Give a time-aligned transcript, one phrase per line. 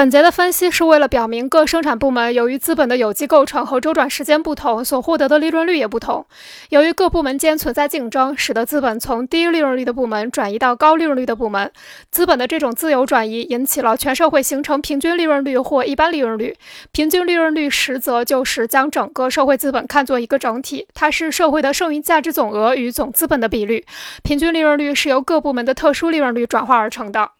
[0.00, 6.24] 本节的分析是为了表明各生产部门由于资本的有机构成和周转时间不同所获得的利润率也不同。
[6.70, 11.70] 由于各部门间存在竞争使得资本从低利润率的部门转移到高利润率的部门。
[12.10, 16.56] 资本的这种自由转移引起了全社会形成平均利润率或一般利润率。
[16.92, 23.84] 平均利润率实则就是将整个社会资本看作一个整体它是社会的剩余价值总额与总资本的比率。
[24.22, 27.32] 平均利润率是由各部门的特殊利润率转化而成的。